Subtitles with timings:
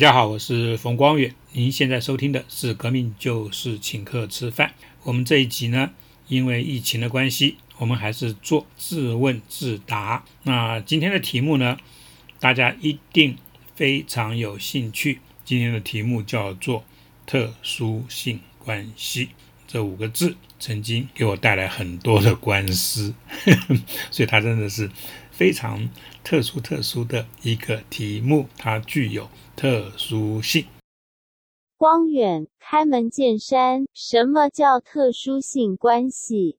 [0.00, 1.34] 大家好，我是冯光远。
[1.52, 4.68] 您现在收听的是《革命就是请客吃饭》。
[5.02, 5.90] 我们这一集呢，
[6.26, 10.24] 因为疫情的关系，我们还是做自问自答。
[10.44, 11.76] 那今天的题目呢，
[12.38, 13.36] 大家一定
[13.74, 15.20] 非常有兴趣。
[15.44, 16.82] 今天的题目叫做
[17.26, 19.28] “特殊性关系”
[19.68, 23.14] 这五个字，曾经给我带来很多的官司，
[24.10, 24.90] 所以它真的是
[25.40, 25.88] 非常
[26.22, 29.30] 特殊、特殊的一个题目，它具有。
[29.56, 30.66] 特殊性，
[31.78, 36.58] 光远开门见山，什么叫特殊性关系？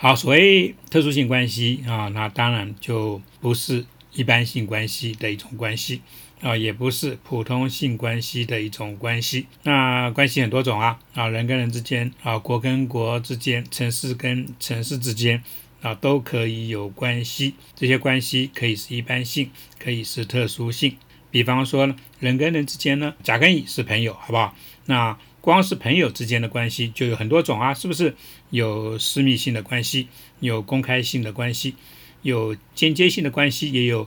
[0.00, 6.02] 好，所谓特殊性关系啊，那当然就不是一般性关系的一种关系
[6.40, 9.48] 啊，也不是普通性关系的一种关系。
[9.64, 15.42] 那关系很多种啊啊，人跟人之间啊，国跟国之间，城市跟城市之间
[15.82, 17.54] 啊，都可以有关系。
[17.76, 20.96] 这些关系可以是一般性，可以是特殊性。
[21.30, 24.54] 比方说呢，人跟人之间呢，甲跟乙是朋友，好不好？
[24.86, 28.14] 那光是朋友之间的关系就有很多种啊，是不是？
[28.50, 30.08] 有私密性的关系，
[30.40, 31.74] 有公开性的关系，
[32.20, 34.06] 有间接性的关系，也有，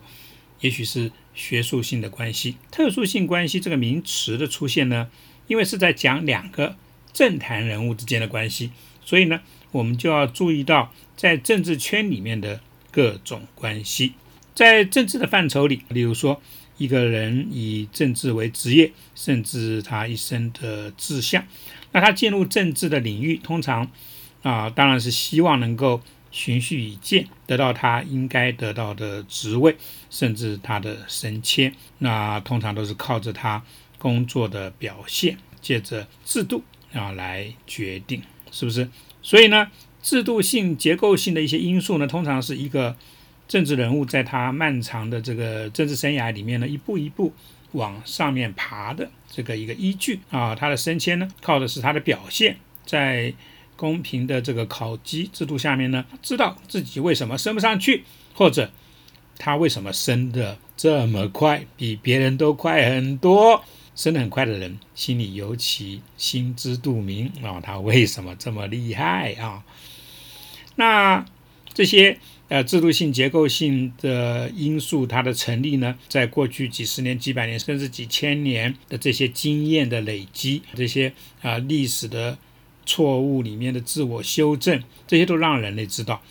[0.61, 2.55] 也许是学术性的关系。
[2.71, 5.09] 特殊性关系这个名词的出现呢，
[5.47, 6.77] 因为是在讲两个
[7.11, 8.69] 政坛人物之间的关系，
[9.03, 9.41] 所以呢，
[9.75, 14.13] 我们就要注意到在政治圈里面的各种关系，
[14.53, 16.41] 在政治的范畴里，例如说。
[16.77, 21.47] 一个人以政治为职业，甚至他一生的志向，
[21.93, 23.89] 那他进入政治的领域，通常
[24.43, 29.77] 啊，当然是希望能够循序以渐，得到他应该得到的职位，
[30.09, 31.73] 甚至他的升迁。
[31.99, 33.63] 那通常都是靠着他
[33.97, 38.21] 工作的表现，借着制度啊来决定，
[38.51, 38.89] 是不是？
[39.25, 39.67] 所以呢，
[40.03, 42.95] 制度性、结构性的一些因素呢，通常是一个。
[43.47, 47.31] 政治人物在他漫长的这个政治生涯里面呢，一步一步
[47.73, 53.31] 往上面爬的这个一个依据啊，他的升迁呢，靠的是他的表现，在
[53.75, 58.03] 公平的这个考绩制度下面呢，知道自己为什么升不上去，
[58.33, 58.71] 或者
[59.37, 63.63] 他为什么升的这么快，比别人都快很多，
[63.95, 69.63] 升得很快的人心里尤其心知肚明啊，他为什么这么厉害啊？
[70.75, 71.25] 那
[71.73, 72.19] 这些。
[72.47, 81.11] 呃，制度性、结构性的因素，它的成立呢，在过去几十年、几百年，甚至几千年的这些经验的累积，这些
[81.41, 82.37] 啊历史的
[82.85, 86.21] 错误里面的自我修正，这些都让人类知道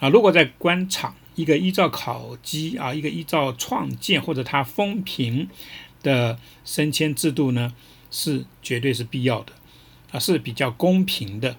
[0.00, 0.08] 啊。
[0.08, 5.48] 如果在官场，一个依照考绩啊，一个依照创建或者它风评
[6.02, 7.72] 的升迁制度呢，
[8.10, 9.52] 是绝对是必要的
[10.10, 11.56] 啊，是比较公平的，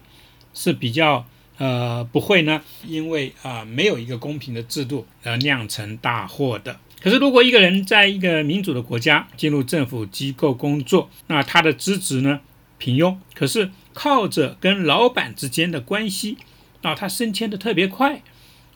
[0.52, 1.26] 是比较。
[1.56, 6.80] 呃，不会呢，因为啊，没有一个公平的制度而酿成大祸的。
[7.00, 12.40] 可是，如果一个人在一个民主的国家进入政府机构工作，那他的资质呢
[12.76, 16.38] 平庸，可是靠着跟老板之间的关系，
[16.82, 18.20] 啊，他升迁的特别快，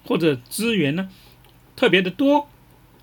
[0.04, 1.08] 或者资源呢
[1.74, 2.48] 特别的多，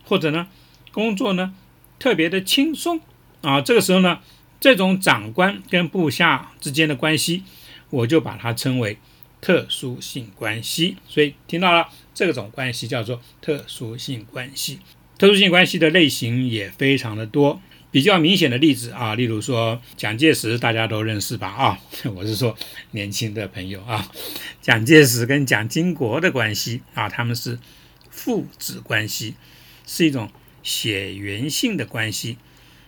[0.06, 0.48] 或者呢
[0.94, 1.54] 工作呢
[2.00, 3.00] 特别的轻松，
[3.42, 4.20] 啊，这个时候呢，
[4.60, 7.44] 这种长官跟部下之间的关系，
[7.90, 8.98] 我就把它称为。
[9.42, 14.80] 特殊性关系，所以听到了这种关系叫做特殊性关系。
[15.20, 17.62] 特殊性关系的类型也非常的多，
[17.92, 21.50] 比较明显的例子啊，例如说蒋介石大家都认识吧？
[21.50, 21.80] 啊，
[22.16, 22.58] 我是说
[22.92, 24.10] 年轻的朋友啊，
[24.64, 27.60] 蒋介石跟蒋经国的关系啊，他们是
[28.10, 29.36] 父子关系，
[29.86, 30.28] 是一种
[30.66, 32.38] 血缘性的关系。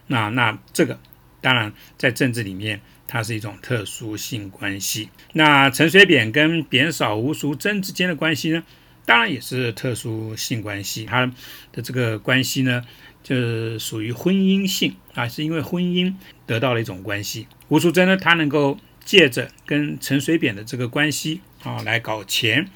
[0.07, 0.99] 那那这个
[1.39, 2.81] 当然在政治里面。
[3.09, 5.07] 它是一种特殊性关系。
[5.31, 8.61] 那陈水扁跟扁嫂吴淑珍之间的关系呢，
[9.05, 11.05] 当然也是特殊性关系。
[11.05, 11.25] 他
[11.71, 12.85] 的这个关系呢，
[13.23, 16.13] 就是属于婚姻性啊，是因为婚姻
[16.45, 17.47] 得到了一种关系。
[17.69, 22.67] 吴淑珍呢，她能够借着跟陈水扁的这个关系啊来搞钱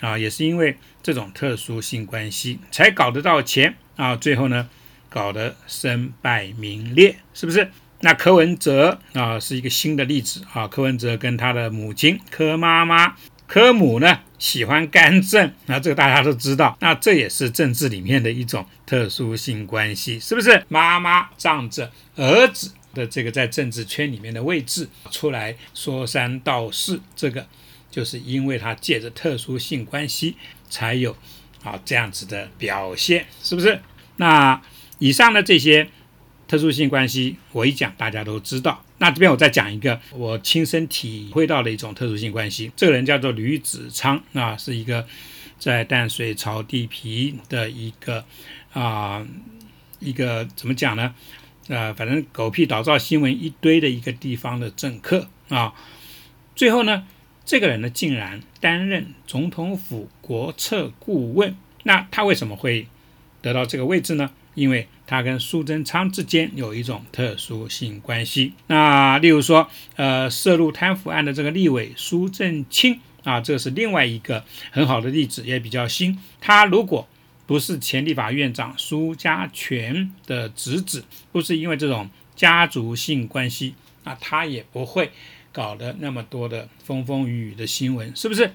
[0.00, 4.16] 啊，也是因为这种特殊性关系才搞得到钱啊。
[4.16, 4.66] 最后呢，
[5.10, 7.70] 搞得身败名裂，是不是？
[8.00, 10.66] 那柯文哲啊，是一个新的例子啊。
[10.66, 13.16] 柯文哲跟他的母亲柯妈妈、
[13.46, 16.78] 柯母呢，喜欢干政，那这个大家都知道。
[16.80, 20.64] 那这也是政治里面的一种特殊性关系，是不是？
[20.68, 27.44] 妈妈仗着儿子的这个在政治圈里面的位置出来说三道四，这个
[27.90, 30.36] 就是因为他借着特殊性关系
[30.70, 31.16] 才有
[31.62, 33.80] 啊这样子的表现，是不是？
[34.16, 34.60] 那
[34.98, 35.88] 以上的这些。
[36.48, 38.82] 特殊性关系，我一讲大家都知道。
[38.96, 42.72] 那这边我再讲一个我亲身体会到的一种特殊性关系。
[42.74, 45.06] 这个人叫做吕子昌啊，是一个
[45.58, 48.24] 在淡水炒地皮的一个
[48.72, 49.22] 啊
[50.00, 51.14] 一个怎么讲呢？
[51.68, 55.74] 呃，反正狗屁倒灶新闻一堆的一个地方的政客啊。
[56.56, 57.06] 最后呢，
[57.48, 61.56] 这个人呢竟然担任总统府国策顾问。
[61.84, 62.86] 那他为什么会
[63.40, 64.28] 得到这个位置呢？
[64.52, 68.52] 因为他跟苏贞昌之间有一种特殊性关系。
[68.66, 76.18] 那例如说，呃，涉入贪腐案的这个立委苏正清啊，这是另外一个很好的例子，也比较新。
[76.42, 77.08] 他如果
[77.46, 81.02] 不是前立法院长苏家全的侄子，
[81.32, 83.74] 不是因为这种家族性关系，
[84.04, 85.10] 那他也不会
[85.58, 88.52] 搞得那么多的风风雨雨的新闻，是不是？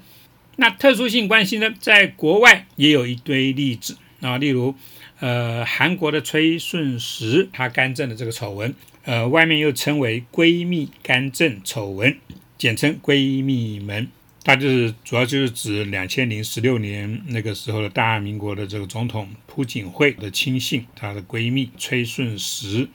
[0.56, 4.74] 那特殊性关系呢，在国外也有一堆例子啊，例如。
[5.20, 8.74] 呃，韩国的崔顺实他干政的这个丑闻，
[9.04, 12.18] 呃，外面又称为闺蜜干政丑闻，
[12.58, 14.08] 简称闺蜜门。
[14.42, 22.88] 它就是主要就是指两千零十六年那个时候的大民国的这个总统朴槿惠的亲信，她的闺蜜崔顺实，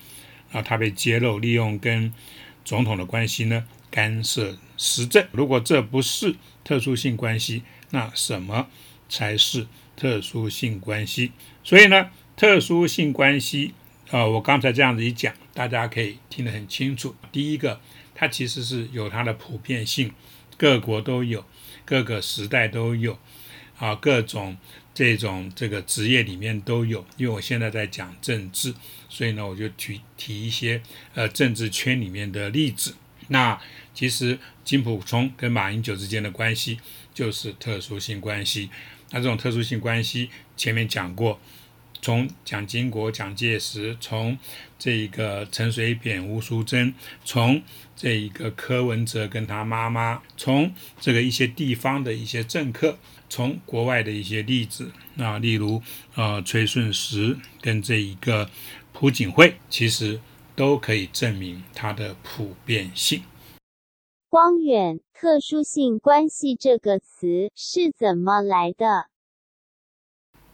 [0.51, 2.13] 啊，她被揭露利用跟
[2.65, 5.25] 总统的关系呢干涉时政。
[5.31, 8.67] 如果这不是特殊性关系，那什么
[9.07, 9.67] 才是？
[9.95, 13.73] 特殊性关系，所以呢，特殊性关系，
[14.11, 17.13] 呃，我刚才这样子一讲，大家可以听得很清楚。
[17.33, 17.81] 第一个，
[18.15, 20.13] 它其实是有它的普遍性，
[20.55, 21.43] 各国都有，
[21.83, 23.19] 各个时代都有，
[23.77, 24.55] 啊，各种
[24.93, 27.05] 这种这个职业里面都有。
[27.17, 28.73] 因为我现在在讲政治，
[29.09, 30.81] 所以呢，我就提提一些
[31.13, 32.95] 呃政治圈里面的例子。
[33.29, 33.59] 那
[33.93, 36.79] 其实金普聪跟马英九之间的关系
[37.13, 38.69] 就是特殊性关系。
[39.11, 41.39] 那这种特殊性关系，前面讲过，
[41.99, 44.37] 从蒋经国、蒋介石，从
[44.77, 46.93] 这一个陈水扁、吴淑珍，
[47.25, 47.61] 从
[47.95, 50.71] 这一个柯文哲跟他妈妈，从
[51.01, 55.81] 这个一些地方的一些政客，从国外的一些例子，啊，例如
[56.13, 58.49] 呃崔顺实跟这一个
[58.93, 60.19] 朴槿惠，其实
[60.59, 63.23] 都可以证明它的普遍性。
[64.27, 69.07] 光远，特殊性关系这个词是怎么来的？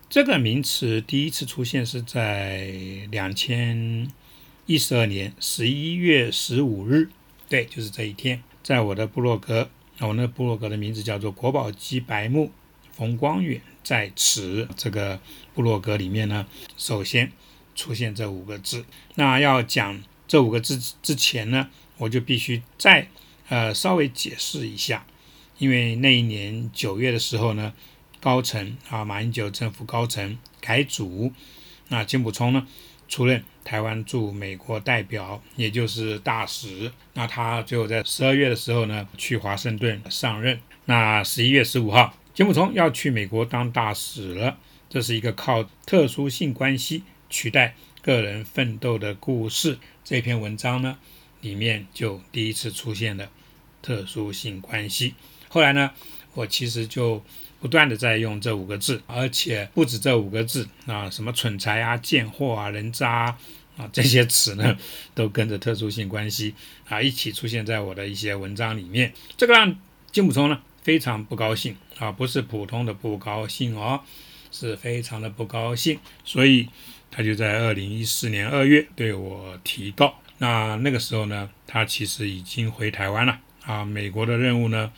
[0.08, 2.68] 这个名词第一次出现是在
[3.10, 4.12] 两千
[4.68, 7.10] 一十二年十一月十五日，
[7.50, 9.72] 对，就是这一天，在我的部落格，
[10.02, 12.52] 我那部落格的名字叫做“国宝级白木
[12.92, 15.20] 冯光远在此”这个
[15.56, 16.46] 部落格里面呢，
[16.78, 17.32] 首先
[17.76, 18.86] 出现这五个字。
[19.16, 23.08] 那要讲这五个字之前呢，我就必须再。
[23.48, 25.06] 呃，稍微解释一下，
[25.60, 27.72] 因为那一年九月的时候呢，
[28.20, 31.32] 高层啊，马英九政府高层改组，
[31.90, 32.66] 那金溥聪呢
[33.08, 36.92] 出任台湾驻美国代表，也就是大使。
[37.14, 40.60] 那他最后在十二月的时候呢，去华盛顿上任。
[40.86, 44.58] 那十一月十五号，金溥聪要去美国当大使了。
[44.90, 47.04] 这是一个靠特殊性关系
[47.36, 49.78] 取代个人奋斗的故事。
[50.06, 50.98] 这篇文章呢？
[51.42, 53.30] 里面就第一次出现了
[53.82, 55.16] 特殊性关系。
[55.50, 55.92] 后来呢，
[56.34, 57.22] 我其实就
[57.60, 63.38] 不断的在用这五个字，而且不止这五个字啊，什么蠢材啊、贱货啊、人渣
[63.76, 64.78] 啊这些词呢，
[65.14, 66.56] 都跟着特殊性关系
[66.88, 69.12] 啊一起出现在我的一些文章里面。
[69.36, 69.78] 这个让
[70.14, 74.00] 金普聪呢非常不高兴啊，不是普通的不高兴哦，
[74.52, 76.70] 是非常的不高兴，所以
[77.16, 80.16] 他就在二零一四年二月对我提告。
[80.40, 83.86] 那那个时候呢，他其实已经回台湾了啊。
[83.86, 84.92] 美国的任务呢，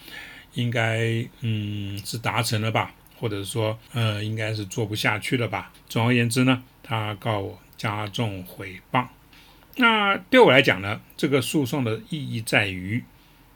[0.55, 5.71] 应该嗯是达成了吧，或者说呃应该是做不下去了吧。
[5.87, 9.05] 总而言之呢，他告我加重诽谤。
[9.75, 13.03] 那对我来讲呢，这个诉讼的意义在于，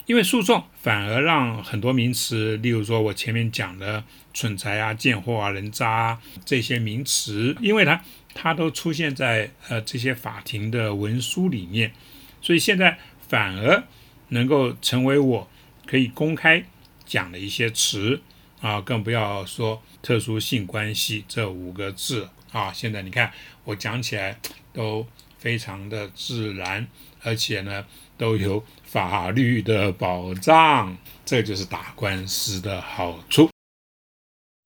[0.05, 4.03] 因为诉讼反而让很多名词，例如说我前面讲的
[4.35, 7.99] 蠢材啊、贱货啊、人渣啊这些名词，因为它。
[8.33, 11.93] 它都出现在呃这些法庭的文书里面，
[12.41, 12.97] 所以现在
[13.27, 13.83] 反而
[14.29, 15.49] 能够成为我
[15.85, 16.63] 可以公开
[17.05, 18.21] 讲的一些词
[18.61, 22.71] 啊，更不要说特殊性关系这五个字啊。
[22.71, 23.31] 现在你看
[23.65, 24.39] 我讲起来
[24.71, 25.05] 都
[25.37, 26.87] 非常的自然，
[27.21, 27.85] 而且呢
[28.17, 30.95] 都有法律的保障，
[31.25, 33.49] 这就是打官司的好处。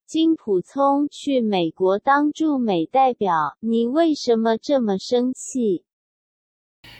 [0.05, 5.83] 金普聪去美国当驻美代表，你为什么这么生气？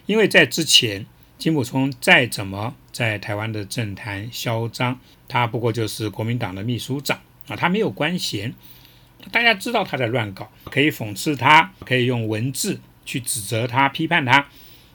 [0.08, 1.06] 因为在之前，
[1.38, 8.56] 金普聪再怎么在台湾的政坛嚣张，他不过就是国民党的秘书长啊，他没有官衔，
[9.32, 14.50] 大家知道他在乱搞，可以讽刺他，可以用文字去指责他、批判他，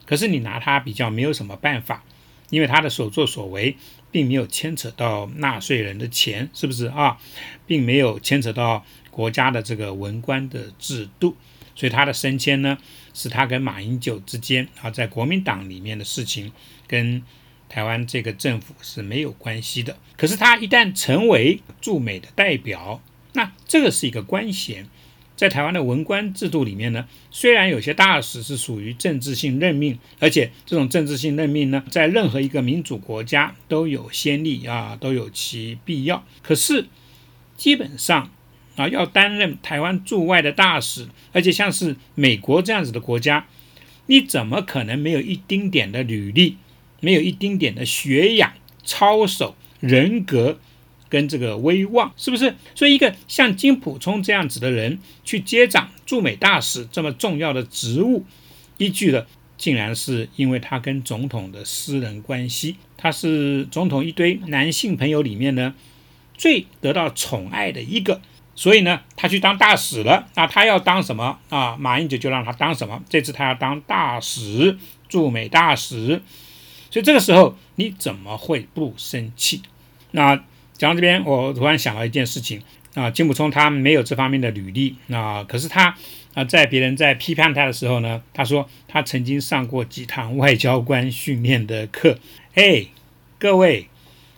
[0.05, 2.03] 可是你拿他比较没有什么办法，
[2.51, 3.77] 因为他的所作所为。
[4.11, 7.19] 并没有牵扯到纳税人的钱，是不是啊？
[7.67, 11.37] 并没有牵扯到国家的这个文官的制度，
[11.75, 12.77] 所以他的升迁呢，
[13.15, 16.53] 是他跟马英九之间啊，在国民党里面的事情，
[16.87, 17.23] 跟
[17.69, 19.97] 台湾这个政府是没有关系的。
[20.17, 23.01] 可是他一旦成为驻美的代表，
[23.35, 24.87] 那这个是一个官衔。
[25.41, 36.27] 在台湾的文官制度里面呢，虽然有些大使是属于政治性任命，而且这种政治性任命呢，在任何一个民主国家都有先例啊，都有其必要。
[36.43, 36.89] 可是
[37.57, 38.31] 基本上
[38.77, 43.47] 啊，要担任台湾驻外的大使，而且像是美国这样子的国家，
[44.09, 46.59] 你怎么可能没有一丁点的履历，
[47.01, 48.53] 没有一丁点的学养、
[48.85, 50.61] 操守、人格？
[51.11, 52.55] 跟这个威望是不是？
[52.75, 58.25] 所以一个像金普聪这样子的人去接掌驻美大使这么重要的职务，
[58.79, 59.27] 依据的
[59.59, 65.75] 竟然是因为他跟总统的私人关系，他是总统一堆男性朋友里面呢
[66.35, 68.21] 最得到宠爱的一个，
[68.55, 70.29] 所以呢他去当大使了。
[70.37, 71.77] 那他要当什么啊？
[71.77, 73.03] 马英九就让他当什么？
[73.09, 76.23] 这次他要当大使，驻美大使。
[76.89, 79.63] 所以这个时候你怎么会不生气？
[80.13, 80.45] 那？
[80.81, 82.63] 讲到这边，我突然想到一件事情
[82.95, 85.95] 啊，金普聪他没有这方面的履历啊，可是他
[86.33, 92.19] 啊，在别人在批判他的时候呢，他说他曾经上过几堂外交官训练的课。
[92.55, 92.87] 哎，
[93.39, 93.89] 各位，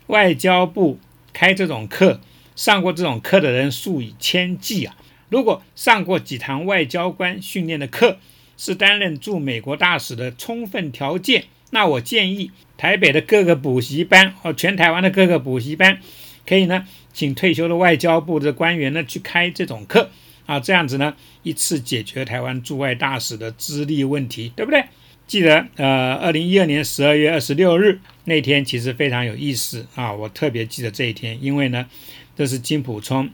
[0.09, 0.99] 外交部
[1.33, 2.21] 开这种课，
[2.57, 4.97] 上过这种课的人数以千计啊。
[5.29, 8.19] 如果上过几堂外交官训练的课
[8.57, 16.01] 是担任驻美国大使的充分条件，那我建议台北的各个补习班和全台湾的各个补习班。
[16.47, 20.11] 可以呢，请退休的外交部的官员呢去开这种课
[20.45, 24.85] 啊，这样子呢一次解决台湾驻外大使的资历问题，对不对？
[25.27, 31.87] 记得呃，二零一二年十二月二十六日那天其实非常有意思啊，我特别记得这一天，因为呢
[32.37, 33.31] 这是金普聪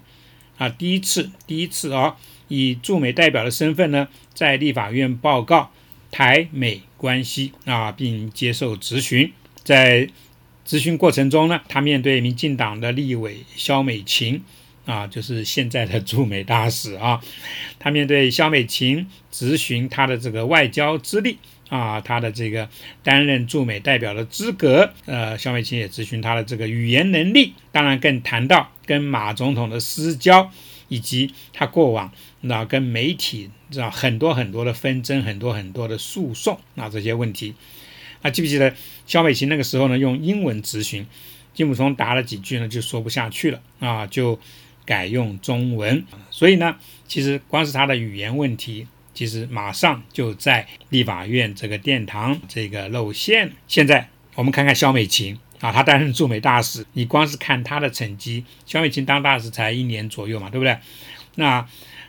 [0.59, 2.15] 啊第一次第一次哦
[2.49, 5.71] 以驻美代表的身份呢在立法院报告
[6.11, 9.33] 台美关系啊，并接受质询，
[9.65, 10.09] 在。
[10.69, 14.45] 咨询过程中呢，他面对民进党的立委肖美琴
[14.85, 17.23] 啊，就是现在的驻美大使啊，
[17.79, 21.39] 他面对肖美琴咨询他的这个外交资历
[21.71, 22.69] 啊，他的这个
[23.03, 30.51] 担任驻美代表的资格，呃，肖美琴也咨询他的这个语言能力，当然更谈到跟马总统的私交，
[30.89, 37.55] 以及他过往那跟媒体知道很多很多的纷争，很多很多的诉讼啊这些问题。
[38.23, 38.75] 啊，记不记得
[39.07, 39.97] 肖美琴那个时候呢？
[39.97, 41.07] 用英文咨询，
[41.55, 44.39] 金普聪答了几句呢，就说不下去了啊，就
[44.85, 46.05] 改用中文。
[46.31, 53.53] 所以呢，其实光是他的语言问题，其实马上就在立法院这个殿堂这个露馅。
[53.69, 60.77] 现在我们看看肖美琴啊，她担任驻美大使，你光是看她的成绩，肖美琴当大使才一年左右嘛，对不对？
[61.37, 61.65] 那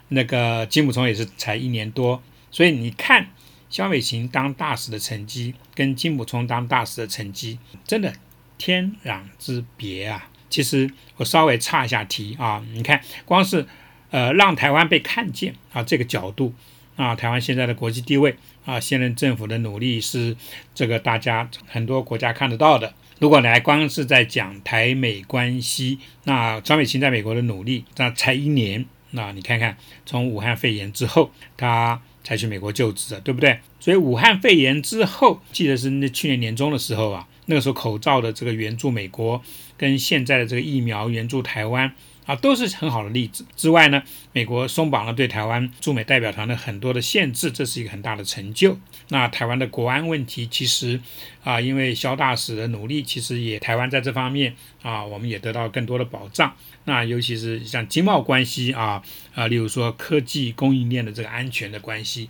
[0.08, 3.28] 那个金普聪也是才一年多，所以你看。
[3.70, 8.12] 肖美琴当大使的成绩跟金普聪当大使的成绩真的
[8.58, 10.28] 天壤之别啊！
[10.50, 13.68] 其实我稍微岔一下题啊，你看，光是
[14.10, 16.54] 呃让台湾被看见啊这个角度
[16.96, 18.36] 啊，台湾现在的国际地位
[18.66, 20.36] 啊，现任政府的努力是
[20.74, 22.94] 这个大家很多国家看得到的。
[23.20, 32.02] 如果来光是在讲台美关系，那张美琴在美国的努力，那才一年，那你看看从武汉肺炎之后，他。
[32.24, 33.60] 才去美国就职的，对不对？
[33.80, 39.42] 所以武汉肺炎之后，记得是那去年年中的时候啊，那个时候口罩的这个援助美国，
[39.78, 41.94] 跟现在的这个疫苗援助台湾
[42.30, 43.44] 啊，都是很好的例子。
[43.56, 48.78] 之外呢，美国松绑了对台湾驻美代表团的很多的限制，这是一个很大的成就。
[49.08, 51.02] 那台湾的国安问题，其实
[51.44, 56.56] 啊，因为肖大使的努力，其实也台湾在这方面啊，我们也得到更多的保障。
[56.86, 59.02] 那尤其是像经贸关系啊
[59.34, 62.30] 啊，例如说科技供应链的这个安全的关系，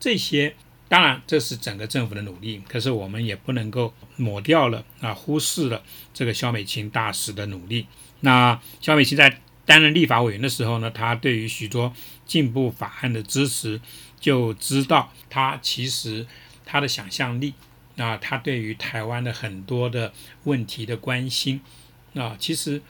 [0.00, 0.52] 这些
[0.88, 5.80] 当然这是整个政府的努力，可是我们也不能够抹掉了啊，忽视了
[6.12, 7.86] 这个肖美琴大使的努力。
[8.20, 11.92] 那肖美琴在担任立法委员的时候呢，他对于许多
[12.26, 13.80] 进步法案的支持，
[14.18, 16.26] 就知道他其实
[16.64, 17.54] 他的想象力
[17.96, 20.12] 啊，他对于台湾的很多的
[20.44, 21.60] 问题的关心
[22.14, 22.82] 啊，其实。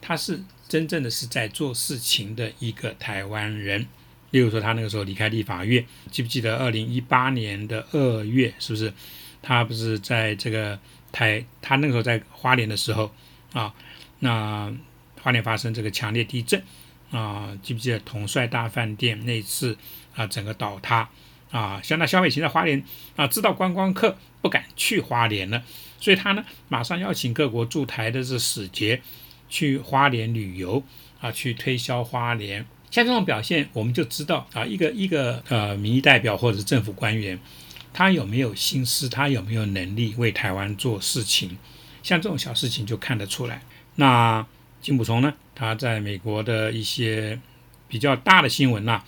[0.00, 3.84] 他是真正的是在做事情的一个台湾人，
[4.30, 8.94] 例如说他那个时候离开立法院，记不记得二零一八年的二月，是不是？
[9.42, 10.78] 他不是在这个
[11.10, 13.12] 台，他那个时候在花莲的时候
[13.52, 13.74] 啊，
[14.20, 14.72] 那
[15.20, 16.62] 花莲发生这个强烈地震
[17.10, 19.76] 啊，记不记得统帅大饭店那次
[20.14, 21.08] 啊，整个倒塌
[21.50, 22.82] 啊，像那肖美琴在花莲
[23.16, 25.62] 啊，知道观光客不敢去花莲了，
[26.00, 29.02] 所以他呢马上邀请各国驻台的这使节。
[29.50, 30.84] 去花莲旅游
[31.22, 37.38] 啊，去推销花莲像这种表现，我们就知道啊，一个一个呃民意代表或者政府官员，
[37.94, 41.56] 他有没有心思，他有没有能力为台湾做事情，
[42.02, 43.62] 像这种小事情就看得出来。
[44.00, 44.46] 那
[44.80, 47.36] 金普聪呢，他在美国的一些
[47.88, 49.02] 比较大的新闻呐，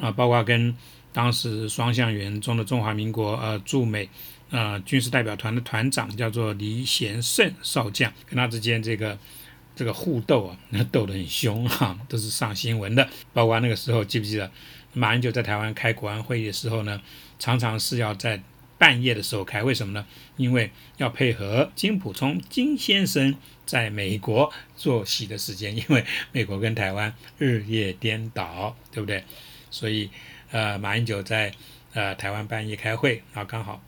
[0.00, 0.74] 啊，包括跟
[1.12, 4.08] 当时双向员中的中华民国呃驻美
[4.48, 9.18] 呃军事代表团的团长叫做黎贤胜少将，跟他之间这个
[9.76, 13.06] 这个互斗啊，那斗得很凶哈，都是上新闻的。
[13.34, 14.50] 包括那个时候记不记得，
[14.94, 16.98] 马英九在台湾开国安会议的时候呢，
[17.38, 18.42] 常常是要在
[18.78, 20.06] 半夜的时候开，为什么呢？
[20.38, 23.34] 因为要配合金普聪金先生
[23.70, 29.22] 在美国作息的时间， 因为美国跟台湾日夜颠倒，对不对？
[29.70, 30.10] 所以。
[30.52, 31.54] 呃，马英九在
[31.92, 33.80] 呃台湾半夜开会，然后刚好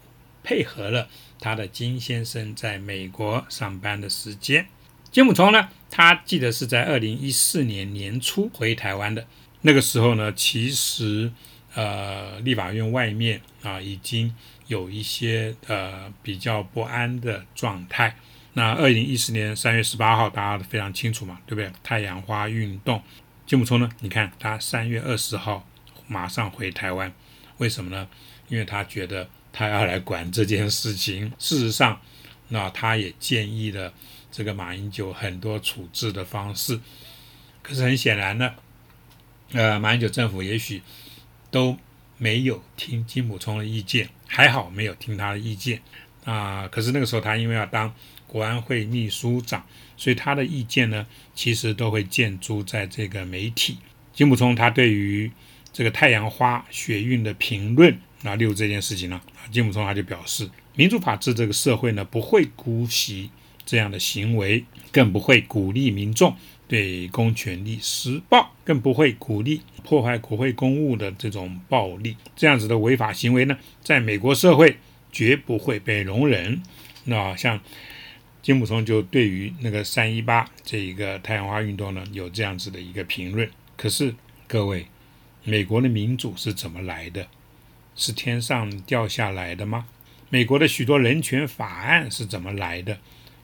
[0.44, 1.08] 配合了
[1.40, 4.64] 他的金先生在美国上班的时间。
[5.10, 9.26] 金溥聪呢，他记得是在二零一四年年初回台湾的。
[9.62, 11.32] 那个时候呢，其实
[11.74, 14.32] 呃立法院外面啊已经
[14.68, 18.16] 有一些呃比较不安的状态。
[18.54, 21.70] 那二零一四年三月十八号，大家都非常清楚嘛，对不对？
[21.82, 23.02] 太阳花运动，
[23.46, 25.66] 金溥聪呢，你看他三月二十号。
[26.08, 27.10] 马上回台湾，
[27.56, 28.06] 为什么呢？
[28.48, 31.32] 因为他觉得他要来管这件事情。
[31.38, 31.98] 事实上，
[32.48, 33.90] 那他也建议了
[34.30, 36.78] 这个马英九很多处置的方式。
[37.62, 38.52] 可是很显然呢，
[39.52, 40.82] 呃，马英九政府也许
[41.50, 41.78] 都
[42.18, 45.80] 没有听金普聪的意见，还好没有听他的意见
[46.24, 46.68] 啊。
[46.68, 47.94] 可是那个时候他因为要当
[48.32, 49.62] 国安会秘书长，
[49.94, 53.76] 所以他的意见呢，其实都会建诸在这个媒体。
[54.14, 55.30] 金普聪他对于
[55.70, 63.30] 这个太阳花学运的评论啊，例如这件事情呢，啊金普聪他就表示，民主法治这个社会呢，不会姑息
[63.66, 66.34] 这样的行为，更不会鼓励民众
[66.66, 74.78] 对公权力施暴，更不会鼓励破坏国会公务的这种暴力，这样子的违法行为呢，在美国社会
[75.12, 76.62] 绝不会被容忍。
[77.04, 77.60] 那像
[78.42, 83.48] 金溥聪就对于那个三一八这一个太阳花运动呢，有这样子的一个评论。
[83.76, 84.14] 可是
[84.46, 84.86] 各位。
[85.44, 87.26] 美国的民主是怎么来的？
[87.96, 89.86] 是天上掉下来的吗？
[90.28, 93.00] 美国的许多人权法案是怎么来的？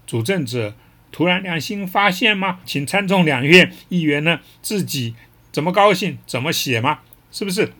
[0.06, 0.76] 主政者
[1.10, 2.60] 突然良心发现吗？
[2.64, 5.16] 请参众两院议员呢自己
[5.50, 7.00] 怎么高兴怎么写吗？
[7.32, 7.72] 是不是？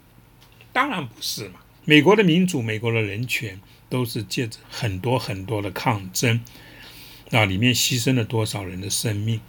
[0.73, 1.61] 当然不是嘛！
[1.85, 6.41] 美国的民主、美国的人权都是借着很多很多的抗争，
[7.31, 9.41] 那里面牺牲了多少人的生命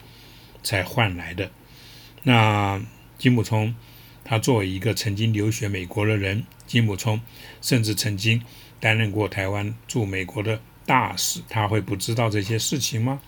[0.63, 1.51] 才换来的？
[2.23, 2.81] 那
[3.17, 3.75] 金溥聪。
[4.21, 7.19] 他作为一个曾经留学美国的人，金溥聪
[7.63, 8.39] 甚至曾经
[8.79, 13.19] 担任过台湾驻美国的大使，他会不知道这些事情吗？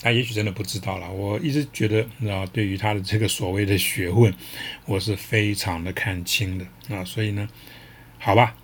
[0.00, 1.10] 他也许真的不知道了。
[1.10, 4.32] 我一直觉得，啊，对于他的这个所谓的学问，
[4.86, 7.04] 我是非常的看清的啊。
[7.04, 7.48] 所以呢，
[8.20, 8.54] 好吧，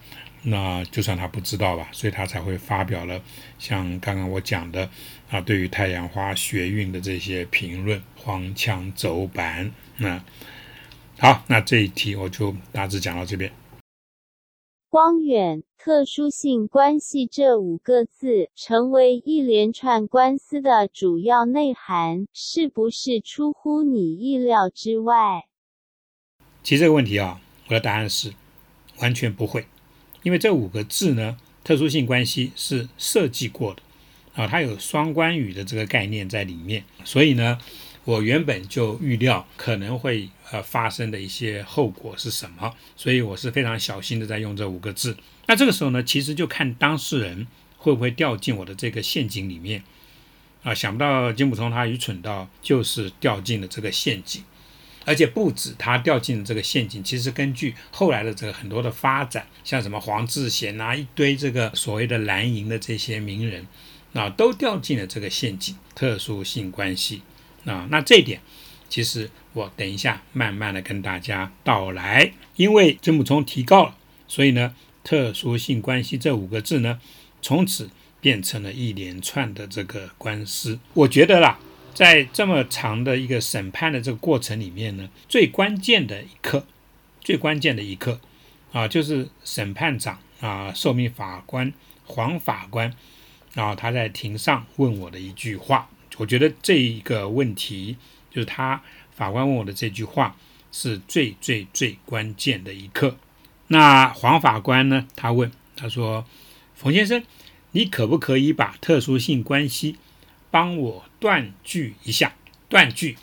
[0.48, 3.20] 那就算他不知道吧，所以他才会发表了
[3.58, 4.88] 像刚刚我讲的
[5.28, 10.24] 啊，对于太阳花学运的这些评论，荒腔走板那。
[11.18, 13.50] 好，那这一题我就大致讲到这边。
[14.90, 25.46] 光远特殊性关系这五个字成为一连串官司的主要内涵，是不是出乎你意料之外？
[26.62, 28.34] 其实这个问题啊，我的答案是
[29.00, 29.66] 完全不会，
[30.26, 33.82] 因为这五个字呢，特殊性关系是设计过的
[34.34, 37.58] 啊，它有双关语的这个概念在里面，所以呢。
[38.06, 45.16] 我原本就预料可能会呃发生的一些后果是什么，所以我是非常小心的在用这五个字。
[45.46, 49.82] 那这个时候呢，其实就看当事人会不会掉进我的这个陷阱里面
[50.62, 50.72] 啊。
[50.72, 54.44] 想不到金普通他愚蠢到就是掉进了这个陷阱，
[55.06, 63.66] 而且不止他掉进了这个陷阱，其实根据后来的这个很多的发展，像什么黄志贤啊，一堆这个所谓的蓝营的这些名人
[64.12, 67.22] 啊，都掉进了这个陷阱，特殊性关系。
[67.64, 68.40] 啊，那这一点，
[68.88, 72.32] 其实我等一下慢慢的跟大家道来。
[72.54, 73.96] 因为曾母聪提告了，
[74.28, 77.00] 所以呢，特殊性关系这五个字呢，
[77.42, 77.90] 从此
[78.20, 80.78] 变成了一连串的这个官司。
[80.94, 81.58] 我觉得啦，
[81.96, 86.66] 在这么长的一个审判的这个过程里面呢，最关键的一刻，
[87.22, 88.20] 最关键的一刻
[88.70, 91.72] 啊，就是审判长啊，受命法官
[92.04, 92.94] 黄法官
[93.54, 95.88] 然啊，他在庭上问我的一句话。
[96.18, 97.96] 我觉得这一个问题，
[98.30, 100.36] 就是他法官问我的这句话，
[100.70, 103.16] 是最最最关键的一刻。
[103.68, 105.06] 那黄法官呢？
[105.16, 106.26] 他问他说
[106.76, 107.22] ：“冯先生，
[107.70, 109.96] 你可不可以把特殊性关系
[110.50, 112.32] 帮我断句一下？
[112.68, 113.16] 断句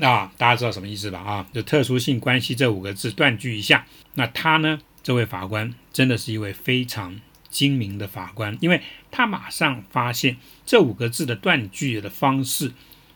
[0.00, 1.18] 啊大家知道什么意思吧？
[1.18, 3.86] 啊，就特殊性关系这五个字断句一下。
[4.14, 12.72] 那他呢，这位法官真的是一位非常精明的法官，因为他马上发现这五个字的断句的方式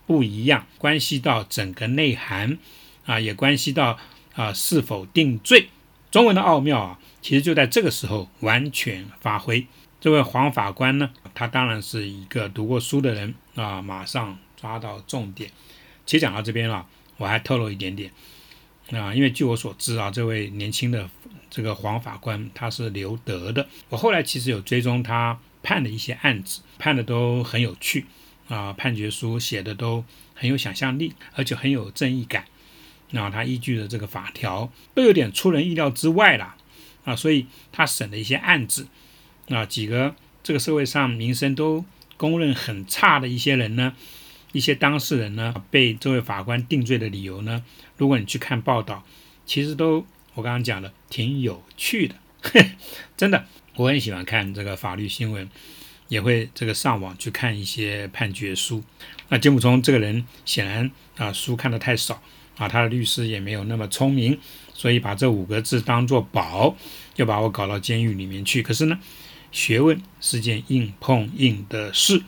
[0.06, 2.58] 不一样，关系到整个内涵
[3.04, 3.98] 啊，也关系到
[4.34, 5.68] 啊是否定罪。
[6.10, 9.66] 中文的奥妙啊，其实就在这个时候完全发挥。
[10.00, 15.50] 这位黄法官呢，他当然是一个读过书的人啊，马上抓到重点。
[16.06, 16.86] 其实讲到这边了，
[17.18, 18.10] 我还透露一点点
[18.90, 21.08] 啊，因为据我所知啊，这位年轻的
[21.50, 23.68] 这个黄法官他是留德的。
[23.90, 28.06] 我后来其实有追踪他判的一些案子，判的都很有趣
[28.48, 32.46] 啊，判决书写的都很有想象力，而且很有正义感。
[33.10, 36.56] 那他依据的这个法条都有点出人意料之外了
[37.04, 38.88] 啊，所以他审的一些案子
[39.48, 41.84] 啊，几个这个社会上名声都
[42.20, 43.94] 公认很差的一些人呢。
[44.52, 47.64] 一些当事人呢被这位法官定罪的理由呢，
[47.96, 49.04] 如果你去看报道，
[49.46, 50.04] 其实都
[50.34, 52.16] 我刚刚讲的挺有趣的，
[53.16, 55.48] 真的，我很喜欢看这个法律新闻，
[56.08, 58.82] 也会这个上网去看一些判决书。
[59.28, 62.20] 那金普聪这个人显然啊书看的太少
[62.58, 64.36] 啊，他的律师也没有那么聪明，
[64.74, 66.76] 所以把这五个字当做宝，
[67.14, 68.64] 就把我搞到监狱里面去。
[68.64, 68.98] 可是呢，
[69.52, 72.22] 学问是件硬碰硬的事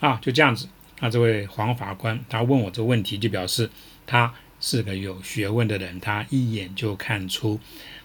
[0.00, 0.68] 啊，就这样子。
[1.00, 3.70] 那这位黄法官，他问我这个问题，就表示
[4.06, 7.60] 他是个有学问的人，他一眼就看出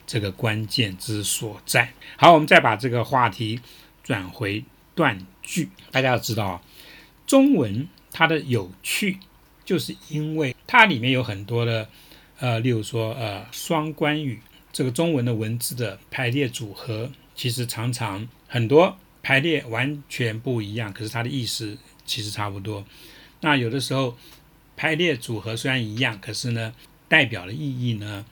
[0.06, 1.94] 这个关键之所在。
[2.18, 3.60] 好，我们再把这个话题
[4.04, 4.64] 转回
[4.96, 5.70] 断句。
[5.92, 6.62] 大家要知道啊，
[7.26, 9.18] 中文它的有趣，
[9.64, 11.88] 就是因为它里面有很多的，
[12.40, 14.42] 呃，例如说，呃，双关语。
[14.72, 21.78] 这个中文的文字的排列组合，其实常常很多排列完全不一样，可是它的意思。
[22.06, 22.84] 其实差不多，
[23.42, 24.18] 那有的时候
[24.76, 26.74] 排列组合虽然一样，可是呢，
[27.08, 28.26] 代表的意义呢，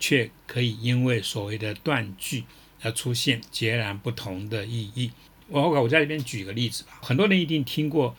[0.00, 2.42] 却可以因为所谓的断句
[2.82, 5.12] 而出现截然不同的意义。
[5.46, 8.16] 我我在这边举个例子吧，很多人一定听过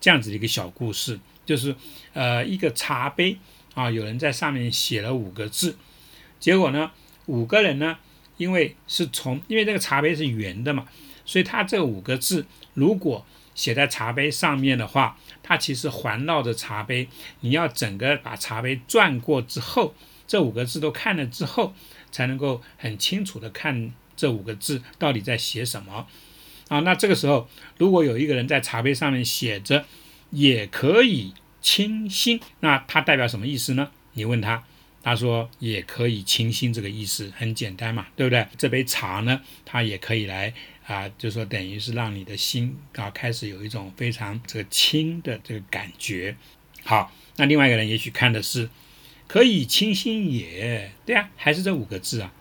[0.00, 1.76] 这样子的一个小故事，就是
[2.14, 3.36] 呃一个茶杯
[3.74, 5.76] 啊，有人在上面写了五个字，
[6.40, 6.90] 结果呢，
[7.26, 7.98] 五个人呢，
[8.36, 10.86] 因为是从因为这个茶杯是圆的嘛，
[11.24, 17.08] 所以它这五个字如果写在茶杯上面的话，它其实环绕着茶杯。
[17.40, 19.94] 你要整个把茶杯转过之后，
[20.26, 21.74] 这五个字都看了之后，
[22.10, 26.06] 才能够很清楚的看这五个字到底在写什么
[26.68, 26.80] 啊。
[26.80, 29.86] 那这个时候，如果有一个人在茶杯上面写着
[30.30, 33.90] “也可以清新”，那它代表什么意思呢？
[34.12, 34.64] 你问他，
[35.06, 38.44] 他说“也可以清新”，这个意思很简单嘛，对不对？
[38.58, 40.52] 这杯茶呢，它也可以来。
[40.84, 46.34] 啊，就说等于是让你的心啊开始有一种非常这个清的这个感觉。
[46.82, 48.68] 好，那另外一个人也许看的是
[49.28, 52.32] 可以清新也，对啊，还是这五个字啊。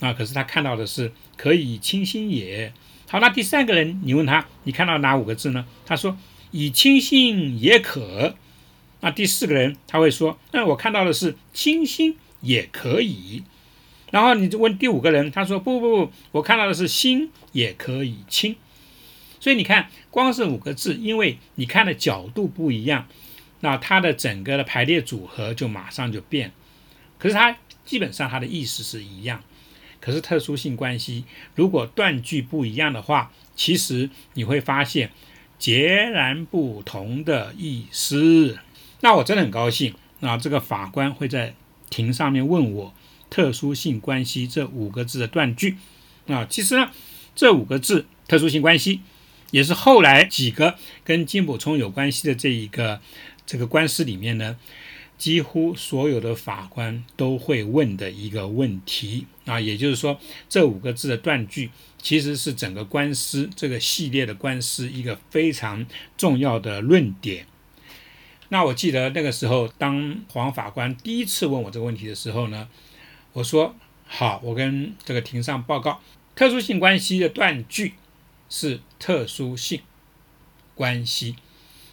[0.00, 2.72] 啊，可是他看到的是可以清新也。
[3.08, 5.64] 好，那第三个人你问他，你看到哪五个字呢？
[5.86, 6.18] 他说
[6.50, 8.34] 以清新也可。
[9.00, 13.44] 那第四个人他会说，那我看到的是清新也可以。
[14.10, 18.56] 然后你就问第五个人，他说不不不，我看到的是心也可以清，
[19.38, 23.06] 所以你看，光是五个字，因为你看的角度不一样，
[23.60, 26.52] 那它的整个的排列组合就马上就变。
[27.18, 29.44] 可是它基本上它的意思是一样，
[30.00, 35.10] 可是特殊性关系如果断句不一样的话，其实你会发现
[35.58, 38.58] 截然不同的意思。
[39.00, 41.54] 那我真的很高兴，啊这个法官会在
[41.90, 42.94] 庭上面问我。
[43.30, 45.76] 特殊性关系这五个字的断句
[46.28, 46.90] 啊，其实呢，
[47.34, 49.02] 这五个字特殊性关系
[49.50, 53.02] 也是后来几个跟金补充有关系的这一个
[53.44, 54.56] 这个官司里面呢，
[55.18, 59.60] 几乎所有的法官都会问的一个问题啊。
[59.60, 61.68] 也就是说，这五个字的断句
[62.00, 65.84] 其实是整个官司这个系列的官司一个非常
[66.16, 67.46] 重要的论点。
[68.48, 72.68] 那我记得那个时候，当黄法官第一次问我这个问题的时候呢。
[73.34, 76.00] 我说好，我跟这个庭上报告，
[76.34, 77.94] 特殊性关系的断句
[78.48, 79.82] 是特殊性
[80.74, 81.36] 关系，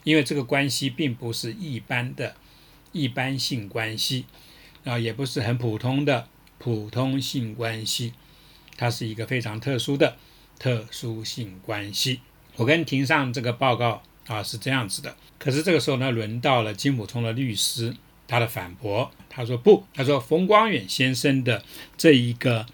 [0.03, 2.35] 因为这个关系并不是一般的
[2.93, 4.25] 一般性关系
[4.85, 8.13] 啊，也不是很普通的普通性关系，
[8.77, 10.17] 它是一个非常特殊的
[10.57, 12.21] 特殊性关系。
[12.55, 17.95] 我跟庭上这个报告啊是这样子的，可是这个时候呢，轮到了金普聪的律师。
[18.27, 21.63] 他的反驳，他说不，他说冯光远先生的
[21.95, 22.65] 这一个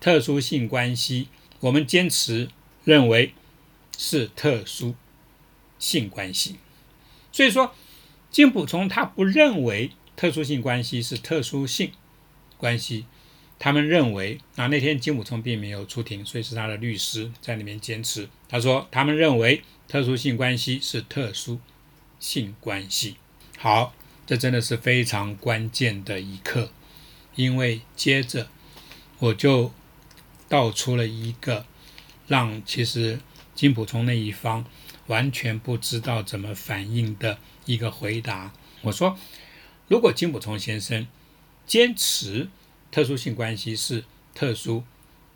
[0.00, 1.28] 特殊性关系，
[1.60, 2.50] 我们坚持
[2.84, 3.32] 认为
[3.96, 4.94] 是特殊
[5.78, 6.56] 性关系。
[7.32, 7.74] 所以说，
[8.30, 11.90] 金普聪他不认为特殊性关系是特殊性
[12.58, 13.06] 关系。
[13.58, 18.28] 他们认为，啊，那天金普聪并没有出庭，所以是他的律师在里面坚持。
[18.46, 21.58] 他说，他们认为特殊性关系是特殊
[22.20, 23.16] 性关系。
[23.56, 23.94] 好，
[24.26, 26.70] 这真的是非常关键的一刻，
[27.34, 28.48] 因为接着
[29.18, 29.72] 我就
[30.48, 31.66] 道出了一个
[32.28, 33.18] 让其实
[33.54, 34.64] 金普聪那一方
[35.08, 38.52] 完全不知道怎么反应的一个回答。
[38.82, 39.18] 我说，
[39.88, 41.08] 如果金普聪先生
[41.66, 42.48] 坚持。
[42.90, 44.02] 特殊性关系是
[44.34, 44.82] 特殊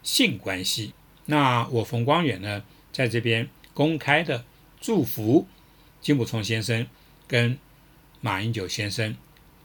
[0.02, 0.94] 性关系。
[1.26, 4.44] 那我冯光远呢，在这边公开的
[4.80, 5.46] 祝福
[6.00, 6.86] 金普聪先生
[7.26, 7.58] 跟
[8.20, 9.16] 马英九先生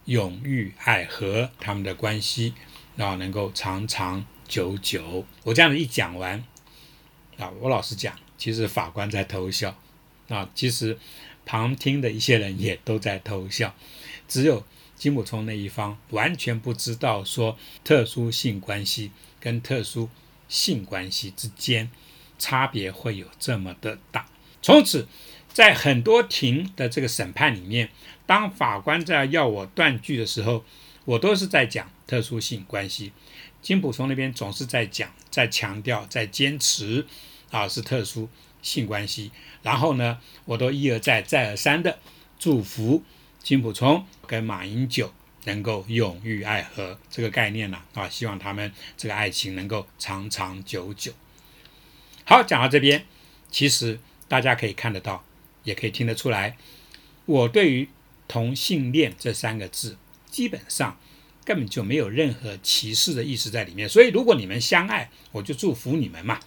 [0.06, 2.54] 永浴爱河，他们的关系
[2.98, 5.26] 啊能够长长久久。
[5.44, 6.44] 我这样子一讲完
[7.38, 9.78] 啊，我老实讲，其实法官在偷笑
[10.30, 10.98] 啊，其实
[11.46, 13.76] 旁听的一些人也都在偷笑，
[14.28, 14.66] 只有。
[14.98, 20.10] 金普聪那一方完全不知道说特殊性关系跟特殊
[20.50, 21.92] 性关系之间
[22.38, 24.26] 差别会有这么的大。
[24.62, 25.08] 从此，
[25.54, 27.90] 在很多庭的这个审判里面，
[28.26, 30.66] 当法官在要我断句的时候，
[31.06, 33.14] 我都是在讲特殊性关系。
[33.62, 37.06] 金普聪那边总是在讲、在强调、在坚持
[37.50, 38.30] 啊是特殊
[38.62, 39.32] 性关系。
[39.64, 42.00] 然后呢，我都一而再、再而三的
[42.38, 43.04] 祝福。
[43.42, 45.14] 金普聪跟马英九
[45.46, 51.14] 能够永浴爱河这个概念呢啊，希望他们这个爱情能够长长久久。
[52.30, 53.06] 好，讲到这边，
[53.50, 55.24] 其实大家可以看得到，
[55.64, 56.58] 也可以听得出来，
[57.26, 57.88] 我对于
[58.28, 59.96] 同性恋这三个字，
[60.30, 61.00] 基本上
[61.46, 63.88] 根本就没有任何歧视的意思在里面。
[63.88, 66.38] 所以，如果你们相爱，我就祝福你们嘛，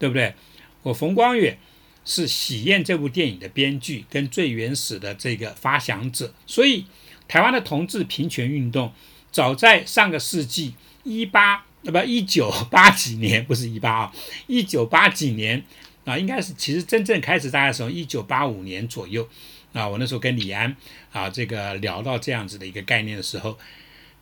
[0.00, 0.34] 对不对？
[0.82, 1.56] 我冯光远。
[2.02, 6.86] 是《喜宴》这部电影的编剧跟最原始的这个发想者，所以
[7.28, 8.92] 台湾的同志平权运动
[9.30, 14.12] 早在上个世纪一八那么一九八几年，不是一八啊，
[14.46, 15.64] 一九八几年
[16.04, 19.28] 啊，应该是其实真正开始大概从一九八五年左右
[19.72, 20.76] 啊，我那时候跟李安
[21.12, 23.58] 啊这个聊到这样子的一个概念的时候，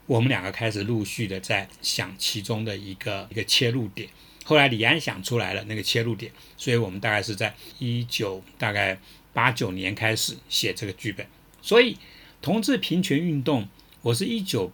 [0.07, 4.09] 我们两个开始陆续的在想其中的一个一个切入点。
[4.45, 8.99] 后来李安想出来了那个切入点，所以我们大概是在一九大概
[9.35, 11.27] 八九年开始写这个剧本。
[11.61, 11.99] 所以
[12.41, 13.69] 同志平权运动，
[14.01, 14.73] 我是一九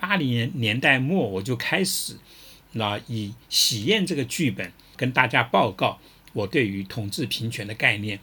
[0.00, 2.16] 八零年年代末我就开始，
[2.72, 5.98] 那以喜宴这个剧本跟大家报告
[6.32, 8.18] 我对于同志平权的概念。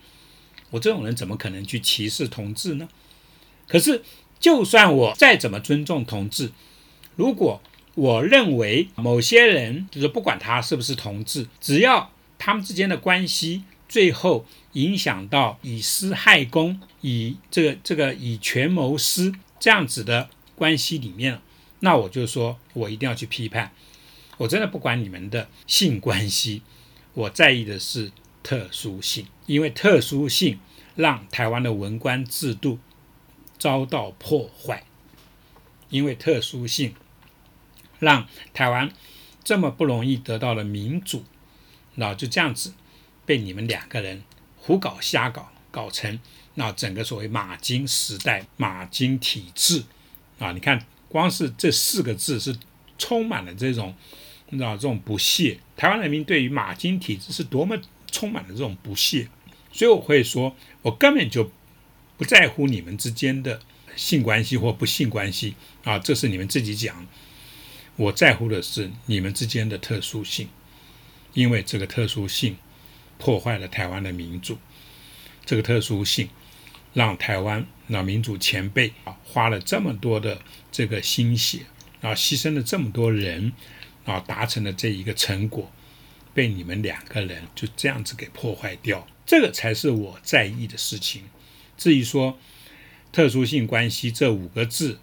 [0.72, 2.90] 我这种人怎么可能去歧视同志呢？
[3.68, 4.04] 可是
[4.40, 6.52] 就算我再怎么尊重同志，
[7.16, 7.62] 如果
[7.96, 21.40] 我认为某些人就是不管他是不是同志，只要他们之间的关系最后影响到以私害公、以这个这个以权谋私这样子的关系里面，
[21.80, 23.72] 那我就说我一定要去批判。
[24.38, 26.62] 我真的不管你们的性关系，
[27.14, 28.12] 我在意的是
[28.44, 30.60] 特殊性，因为特殊性
[30.96, 32.80] 让台湾的文官制度
[33.58, 34.84] 遭到破坏，
[35.90, 36.96] 因为特殊性。
[38.00, 38.92] 让台湾
[39.44, 41.26] 这么不容易得到了民主，
[41.96, 42.76] 那就这样子
[43.26, 44.24] 被你们两个人
[44.56, 46.20] 胡搞瞎搞搞成
[46.54, 49.84] 那整个所谓马金时代马金体制
[50.38, 50.52] 啊！
[50.52, 52.56] 你看，光是这四个字是
[52.98, 53.96] 充满了这种
[54.50, 55.60] 你知道这种不屑。
[55.76, 57.78] 台湾人民对于马金体制是多么
[58.12, 59.28] 充满了这种不屑，
[59.72, 61.52] 所以我会说，我根本就
[62.18, 63.62] 不在乎你们之间的
[63.96, 67.06] 性关系或不性关系啊，这是你们自己讲。
[67.96, 70.48] 我在乎的是你们之间的特殊性，
[71.34, 72.56] 因为这个特殊性
[73.18, 74.58] 破坏了台湾的民主，
[75.46, 76.30] 这个特殊性
[76.98, 81.60] 让台湾那民主前辈啊花了这么多的这个心血
[82.02, 83.54] 啊，牺牲了这么多人
[84.04, 85.72] 啊，达成了这一个成果，
[86.34, 91.22] 被你们两个人就这样子给破坏掉，这个才是我在意的事情。
[91.78, 92.40] 至于说
[93.12, 95.00] 特殊性关系这五个字。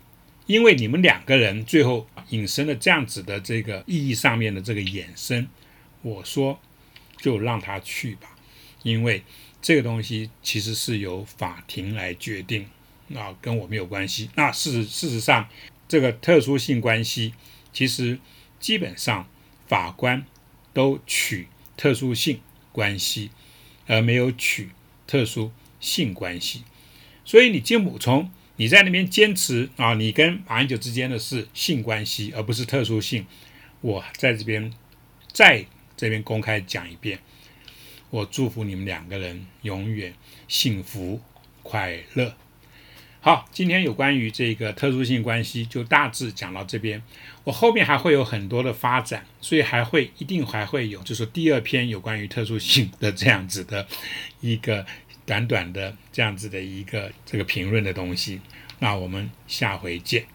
[0.46, 5.48] 因为你们两个人最后引申了这样子的这个意义上面的这个衍生，
[6.02, 6.61] 我说
[7.16, 8.37] 就让他去吧，
[8.83, 9.22] 因为
[9.64, 12.66] 这个东西其实是由法庭来决定，
[13.14, 14.29] 啊，跟我没有关系。
[14.35, 15.48] 那事实事实上，
[15.88, 17.33] 这个特殊性关系
[17.72, 18.18] 其实
[18.61, 19.27] 基本上
[19.66, 20.27] 法官
[20.74, 21.48] 都取
[21.79, 23.31] 特殊性关系，
[23.87, 24.68] 而没有取
[25.07, 25.50] 特殊
[25.81, 26.62] 性关系，
[27.24, 28.31] 所以你金补充。
[28.57, 33.24] 你在那边坚持啊，你跟马英九之间的是性关系，而不是特殊性。
[33.81, 34.70] 我在这边
[35.33, 35.64] 再
[35.96, 37.18] 这边公开讲一遍，
[38.14, 40.14] 我祝福你们两个人永远
[40.46, 41.20] 幸福
[41.64, 42.33] 快乐。
[43.20, 47.03] 好，今天有关于这个特殊性关系就大致讲到这边，
[47.42, 53.85] 我后面还会有很多的发展，所以还会一定还会有，就是第二篇有关于特殊性的这样子的
[54.40, 54.87] 一个
[55.27, 58.40] 短短的这样子的一个这个评论的东西。
[58.79, 60.34] 那我们下回见。